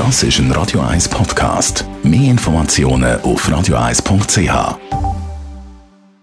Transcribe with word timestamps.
Das 0.00 0.22
ist 0.22 0.38
ein 0.38 0.50
Radio 0.52 0.80
1 0.80 1.10
Podcast. 1.10 1.84
Mehr 2.02 2.30
Informationen 2.30 3.20
auf 3.20 3.46
radio1.ch. 3.46 4.78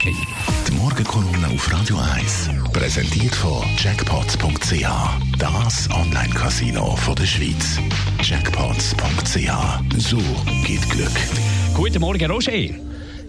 Die 0.03 0.71
Morgenkolumne 0.71 1.47
auf 1.53 1.71
Radio 1.71 1.97
1 2.15 2.49
präsentiert 2.73 3.35
von 3.35 3.63
Jackpots.ch. 3.77 4.83
Das 5.37 5.87
Online-Casino 5.91 6.97
der 7.15 7.25
Schweiz. 7.27 7.77
Jackpots.ch. 8.23 9.99
So 9.99 10.17
geht 10.65 10.89
Glück. 10.89 11.11
Guten 11.75 12.01
Morgen, 12.01 12.31
Roger. 12.31 12.73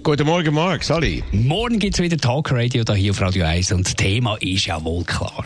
Guten 0.02 0.26
Morgen, 0.26 0.54
Marc. 0.54 0.82
Sali. 0.82 1.22
Morgen 1.30 1.78
gibt 1.78 1.96
es 1.96 2.00
wieder 2.00 2.16
Talk 2.16 2.50
Radio 2.52 2.82
hier 2.94 3.10
auf 3.10 3.20
Radio 3.20 3.44
1 3.44 3.72
und 3.72 3.86
das 3.86 3.96
Thema 3.96 4.38
ist 4.40 4.64
ja 4.64 4.82
wohl 4.82 5.04
klar. 5.04 5.44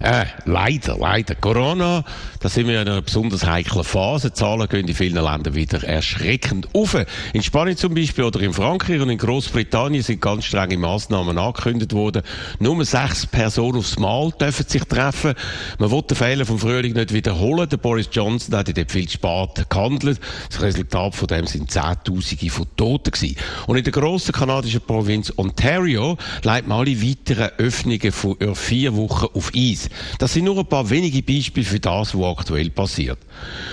Äh, 0.00 0.26
leider, 0.44 0.96
leider. 0.98 1.34
Corona, 1.34 2.04
da 2.40 2.48
sind 2.48 2.68
wir 2.68 2.82
in 2.82 2.88
einer 2.88 3.02
besonders 3.02 3.46
heiklen 3.46 3.84
Phase. 3.84 4.32
Zahlen 4.32 4.68
gehen 4.68 4.86
in 4.86 4.94
vielen 4.94 5.22
Ländern 5.22 5.54
wieder 5.54 5.82
erschreckend 5.82 6.68
auf. 6.74 6.96
In 7.32 7.42
Spanien 7.42 7.76
zum 7.76 7.94
Beispiel 7.94 8.24
oder 8.24 8.40
in 8.40 8.52
Frankreich 8.52 9.00
und 9.00 9.10
in 9.10 9.18
Großbritannien 9.18 10.02
sind 10.02 10.20
ganz 10.20 10.44
strenge 10.44 10.78
Massnahmen 10.78 11.38
angekündigt 11.38 11.92
worden. 11.92 12.22
Nur 12.58 12.84
sechs 12.84 13.26
Personen 13.26 13.78
aufs 13.78 13.98
Mal 13.98 14.32
dürfen 14.40 14.66
sich 14.66 14.84
treffen. 14.84 15.34
Man 15.78 15.90
will 15.90 16.02
den 16.02 16.16
Fehler 16.16 16.46
vom 16.46 16.58
Frühling 16.58 16.92
nicht 16.92 17.12
wiederholen. 17.12 17.68
Der 17.68 17.76
Boris 17.76 18.08
Johnson 18.12 18.56
hat 18.56 18.76
dort 18.76 18.90
viel 18.90 19.08
spät 19.08 19.68
gehandelt. 19.68 20.20
Das 20.48 20.62
Resultat 20.62 21.14
von 21.14 21.28
dem 21.28 21.46
sind 21.46 21.70
Zehntausende 21.70 22.50
von 22.50 22.66
Toten 22.76 23.10
gewesen. 23.10 23.36
Und 23.66 23.76
in 23.76 23.84
der 23.84 23.92
grossen 23.92 24.32
kanadischen 24.32 24.80
Provinz 24.80 25.32
Ontario 25.36 26.16
leitet 26.42 26.68
man 26.68 26.78
alle 26.78 27.02
weiteren 27.02 27.50
Öffnungen 27.58 28.12
von 28.12 28.36
vier 28.54 28.96
Wochen 28.96 29.26
auf 29.34 29.52
Eis. 29.54 29.75
Preis. 29.76 29.88
Das 30.18 30.32
sind 30.32 30.44
nur 30.44 30.58
ein 30.58 30.66
paar 30.66 30.88
wenige 30.90 31.22
Beispiele 31.22 31.66
für 31.66 31.80
das, 31.80 32.14
was 32.14 32.38
aktuell 32.38 32.70
passiert. 32.70 33.18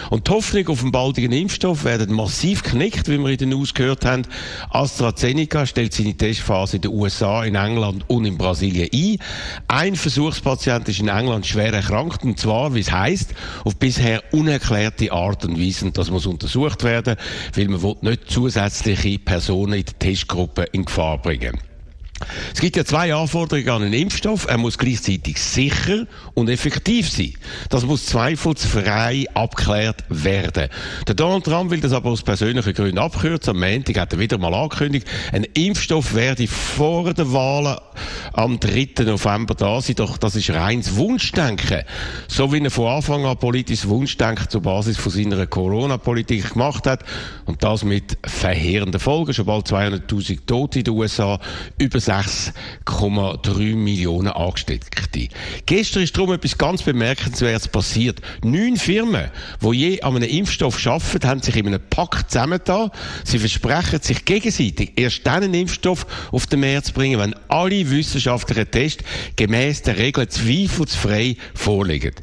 Und 0.10 0.28
die 0.28 0.32
Hoffnung 0.32 0.68
auf 0.68 0.82
einen 0.82 0.92
baldigen 0.92 1.32
Impfstoff 1.32 1.84
werden 1.84 2.14
massiv 2.14 2.64
knickt, 2.64 3.10
wie 3.10 3.18
wir 3.18 3.30
in 3.30 3.38
den 3.38 3.50
News 3.50 3.74
gehört 3.74 4.06
haben. 4.06 4.24
AstraZeneca 4.70 5.66
stellt 5.66 5.94
seine 5.94 6.16
Testphase 6.16 6.78
in 6.78 6.82
den 6.84 6.92
USA, 6.92 7.44
in 7.44 7.56
England 7.56 8.04
und 8.10 8.26
in 8.26 8.38
Brasilien 8.38 8.90
ein. 8.94 9.18
Ein 9.68 9.96
Versuchspatient 9.96 10.88
ist 10.90 11.00
in 11.00 11.08
England 11.08 11.46
schwer 11.46 11.74
erkrankt, 11.74 12.24
und 12.24 12.40
zwar, 12.40 12.76
wie 12.76 12.82
es 12.82 12.92
heisst, 12.92 13.34
auf 13.64 13.76
bisher 13.78 14.24
unerklärte 14.32 15.12
Art 15.12 15.46
und 15.46 15.60
Weise. 15.60 15.92
Das 15.92 16.12
muss 16.12 16.26
untersucht 16.26 16.84
werden, 16.84 17.16
weil 17.56 17.68
man 17.68 17.96
nicht 18.02 18.30
zusätzliche 18.30 19.20
Personen 19.20 19.74
in 19.74 19.86
der 19.86 20.00
Testgruppe 20.00 20.64
in 20.72 20.86
Gefahr 20.86 21.22
bringen 21.22 21.60
es 22.54 22.62
gibt 22.62 22.76
ja 22.76 22.86
zwei 22.86 23.14
Anforderungen 23.14 23.70
an 23.70 23.82
einen 23.84 23.94
Impfstoff. 23.94 24.46
Er 24.48 24.58
muss 24.58 24.78
gleichzeitig 24.78 25.42
sicher 25.42 26.06
und 26.34 26.50
effektiv 26.50 27.10
sein. 27.10 27.34
Das 27.70 27.86
muss 27.86 28.06
zweifelsfrei 28.06 29.26
abgeklärt 29.34 30.04
werden. 30.10 30.70
Der 31.08 31.16
Donald 31.16 31.46
Trump 31.46 31.72
will 31.72 31.82
das 31.82 31.92
aber 31.92 32.12
aus 32.12 32.22
persönlichen 32.22 32.74
Gründen 32.74 33.00
abkürzen. 33.00 33.52
Am 33.52 33.60
Montag 33.60 33.98
hat 33.98 34.14
er 34.14 34.20
wieder 34.20 34.38
mal 34.38 34.54
angekündigt, 34.54 35.08
ein 35.32 35.46
Impfstoff 35.54 36.14
werde 36.14 36.48
vor 36.48 37.14
der 37.14 37.32
Wahl 37.34 37.82
am 38.34 38.60
3. 38.60 39.04
November 39.06 39.56
da 39.56 39.82
sein. 39.82 39.96
Doch 39.96 40.18
das 40.18 40.36
ist 40.36 40.50
reines 40.50 40.96
Wunschdenken. 40.96 41.84
So 42.28 42.52
wie 42.52 42.60
er 42.60 42.72
von 42.72 42.88
Anfang 42.88 43.26
an 43.26 43.38
politisches 43.38 43.88
Wunschdenken 43.88 44.50
zur 44.50 44.62
Basis 44.62 44.98
von 44.98 45.12
seiner 45.12 45.48
Corona-Politik 45.48 46.54
gemacht 46.54 46.88
hat. 46.88 47.04
Und 47.46 47.64
das 47.64 47.84
mit 47.84 48.18
verheerenden 48.26 49.00
Folgen. 49.00 49.34
Schon 49.34 49.46
bald 49.46 49.68
200.000 49.68 50.40
Tote 50.46 50.80
in 50.80 50.86
den 50.86 50.94
USA. 50.94 51.40
Über 51.78 52.00
6,3 52.00 53.76
Millionen 53.76 54.30
Angesteckte. 54.30 55.30
Gestern 55.66 56.04
ist 56.04 56.18
darum 56.18 56.34
etwas 56.34 56.58
ganz 56.58 56.82
Bemerkenswertes 56.84 57.68
passiert. 57.68 58.22
Neun 58.44 58.78
Firmen, 58.78 59.30
die 59.62 59.72
je 59.72 60.02
an 60.02 60.16
einem 60.16 60.30
Impfstoff 60.30 60.86
arbeiten, 60.86 61.28
haben 61.28 61.42
sich 61.42 61.56
in 61.56 61.68
einem 61.68 61.82
Pakt 61.90 62.32
zusammengetan. 62.32 62.92
Sie 63.24 63.40
versprechen 63.40 64.02
sich 64.02 64.26
gegenseitig 64.26 64.94
erst 64.96 65.26
dann 65.26 65.44
einen 65.44 65.54
Impfstoff 65.54 66.06
auf 66.32 66.48
den 66.48 66.62
März 66.62 66.88
zu 66.88 66.94
bringen, 66.94 67.20
wenn 67.20 67.36
alle 67.48 67.90
wissenschaftlichen 68.24 68.72
Tests 68.72 69.04
gemäß 69.36 69.82
der 69.82 69.98
Regeln 69.98 70.30
zweifelsfrei 70.30 71.36
vorliegen. 71.54 72.14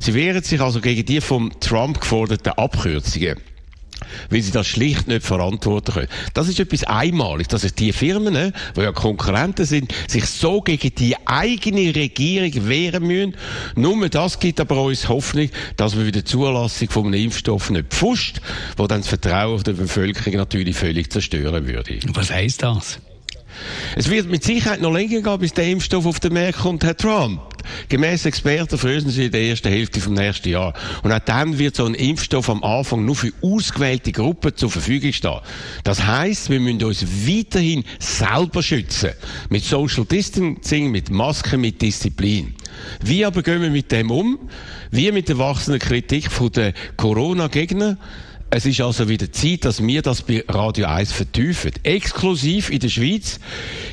Sie 0.00 0.14
wehren 0.14 0.42
sich 0.42 0.60
also 0.60 0.80
gegen 0.80 1.04
die 1.04 1.20
vom 1.20 1.52
Trump 1.60 2.00
geforderten 2.00 2.52
Abkürzungen 2.52 3.36
weil 4.30 4.40
sie 4.42 4.52
das 4.52 4.68
schlicht 4.68 5.08
nicht 5.08 5.26
verantworten 5.26 5.92
können. 5.92 6.08
Das 6.32 6.48
ist 6.48 6.60
etwas 6.60 6.84
einmalig, 6.84 7.48
dass 7.48 7.62
sich 7.62 7.74
die 7.74 7.92
Firmen, 7.92 8.32
ne, 8.32 8.52
die 8.76 8.80
ja 8.80 8.92
Konkurrenten 8.92 9.66
sind, 9.66 9.92
sich 10.06 10.24
so 10.26 10.60
gegen 10.60 10.94
die 10.94 11.16
eigene 11.26 11.94
Regierung 11.94 12.68
wehren 12.68 13.04
müssen. 13.06 13.36
Nur 13.74 14.08
das 14.08 14.38
gibt 14.38 14.60
aber 14.60 14.82
uns 14.82 15.08
Hoffnung, 15.08 15.50
dass 15.76 15.96
wir 15.96 16.06
wieder 16.06 16.20
die 16.20 16.24
Zulassung 16.24 16.88
von 16.90 17.06
einem 17.06 17.24
Impfstoff 17.24 17.70
nicht 17.70 17.88
pfuscht, 17.88 18.40
wo 18.76 18.86
dann 18.86 19.00
das 19.00 19.08
Vertrauen 19.08 19.62
der 19.64 19.72
Bevölkerung 19.72 20.34
natürlich 20.34 20.76
völlig 20.76 21.10
zerstören 21.10 21.66
würde. 21.66 21.98
Was 22.14 22.30
heisst 22.30 22.62
das? 22.62 23.00
Es 23.96 24.10
wird 24.10 24.28
mit 24.28 24.44
Sicherheit 24.44 24.80
noch 24.80 24.92
länger 24.92 25.20
gehen, 25.20 25.38
bis 25.38 25.52
der 25.52 25.68
Impfstoff 25.68 26.06
auf 26.06 26.20
den 26.20 26.34
Markt 26.34 26.58
kommt, 26.58 26.84
Herr 26.84 26.96
Trump. 26.96 27.40
Gemäss 27.88 28.24
Experten 28.24 28.78
frösen 28.78 29.10
sie 29.10 29.26
in 29.26 29.32
der 29.32 29.42
ersten 29.42 29.68
Hälfte 29.68 30.00
vom 30.00 30.14
nächsten 30.14 30.48
Jahr. 30.48 30.74
Und 31.02 31.12
auch 31.12 31.18
dann 31.18 31.58
wird 31.58 31.76
so 31.76 31.84
ein 31.84 31.94
Impfstoff 31.94 32.48
am 32.48 32.62
Anfang 32.62 33.04
nur 33.04 33.16
für 33.16 33.32
ausgewählte 33.42 34.12
Gruppen 34.12 34.56
zur 34.56 34.70
Verfügung 34.70 35.12
stehen. 35.12 35.40
Das 35.84 36.04
heißt, 36.04 36.50
wir 36.50 36.60
müssen 36.60 36.82
uns 36.84 37.04
weiterhin 37.26 37.84
selber 37.98 38.62
schützen. 38.62 39.10
Mit 39.48 39.64
Social 39.64 40.04
Distancing, 40.04 40.90
mit 40.90 41.10
Masken, 41.10 41.60
mit 41.60 41.82
Disziplin. 41.82 42.54
Wie 43.02 43.24
aber 43.24 43.42
gehen 43.42 43.62
wir 43.62 43.70
mit 43.70 43.90
dem 43.92 44.10
um? 44.10 44.38
Wie 44.90 45.10
mit 45.12 45.28
der 45.28 45.38
wachsenden 45.38 45.80
Kritik 45.80 46.30
von 46.30 46.50
den 46.50 46.72
Corona-Gegnern? 46.96 47.98
Es 48.50 48.64
ist 48.64 48.80
also 48.80 49.10
wieder 49.10 49.30
Zeit, 49.30 49.66
dass 49.66 49.86
wir 49.86 50.00
das 50.00 50.22
bei 50.22 50.42
Radio 50.48 50.86
1 50.86 51.12
vertiefen. 51.12 51.70
Exklusiv 51.82 52.70
in 52.70 52.78
der 52.78 52.88
Schweiz 52.88 53.40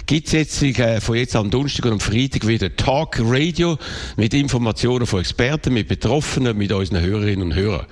gibt 0.06 0.28
es 0.28 0.32
jetzt 0.32 0.64
äh, 0.64 1.02
von 1.02 1.18
jetzt 1.18 1.36
am 1.36 1.52
Donnerstag 1.52 1.84
und 1.88 1.92
am 1.92 2.00
Freitag 2.00 2.48
wieder 2.48 2.74
Talk 2.74 3.20
Radio 3.20 3.78
mit 4.16 4.34
Informationen 4.34 5.08
von 5.08 5.20
Experten, 5.20 5.74
mit 5.74 5.90
Betroffenen, 5.90 6.58
mit 6.58 6.72
unseren 6.72 7.02
Hörerinnen 7.02 7.42
und 7.42 7.54
Hörern. 7.54 7.86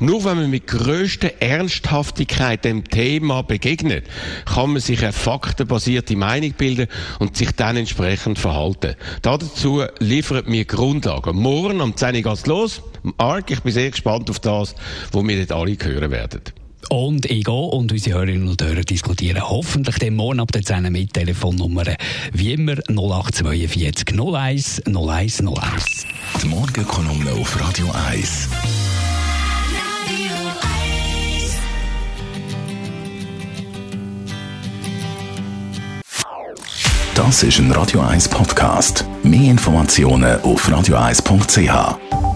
Nur 0.00 0.24
wenn 0.24 0.38
man 0.38 0.50
mit 0.50 0.66
grösster 0.66 1.40
Ernsthaftigkeit 1.40 2.64
dem 2.64 2.82
Thema 2.82 3.42
begegnet, 3.42 4.04
kann 4.44 4.72
man 4.72 4.80
sich 4.80 5.00
eine 5.04 5.12
faktenbasierte 5.12 6.16
Meinung 6.16 6.52
bilden 6.54 6.88
und 7.20 7.36
sich 7.36 7.52
dann 7.52 7.76
entsprechend 7.76 8.40
verhalten. 8.40 8.96
Dazu 9.22 9.84
liefert 10.00 10.48
mir 10.48 10.64
Grundlagen. 10.64 11.36
Morgen 11.36 11.80
am 11.80 11.96
10 11.96 12.16
Uhr 12.16 12.22
geht's 12.22 12.46
los. 12.46 12.82
Arg, 13.16 13.50
ich 13.50 13.60
bin 13.60 13.72
sehr 13.72 13.90
gespannt 13.90 14.30
auf 14.30 14.40
das, 14.40 14.74
wo 15.12 15.26
wir 15.26 15.46
dort 15.46 15.60
alle 15.60 15.76
hören 15.80 16.10
werden. 16.10 16.42
Und 16.90 17.26
ich 17.26 17.44
gehe 17.44 17.54
und 17.54 17.92
unsere 17.92 18.18
Hörerinnen 18.18 18.48
und 18.48 18.62
Hörer 18.62 18.80
diskutieren 18.82 19.42
hoffentlich 19.48 19.98
den 19.98 20.14
morgen 20.14 20.40
ab 20.40 20.52
der 20.52 20.62
10 20.62 20.90
mit 20.90 21.12
Telefonnummer 21.12 21.84
wie 22.32 22.52
immer 22.52 22.76
0842 22.88 24.18
01 24.18 24.82
01 24.86 25.40
01. 25.40 26.06
Die 26.42 26.46
Morgenkolumne 26.46 27.32
auf 27.32 27.60
Radio 27.60 27.90
1. 28.08 28.48
Das 37.14 37.42
ist 37.42 37.58
ein 37.58 37.72
Radio 37.72 38.00
1 38.00 38.28
Podcast. 38.28 39.04
Mehr 39.24 39.50
Informationen 39.50 40.40
auf 40.42 40.68
radio1.ch. 40.68 42.27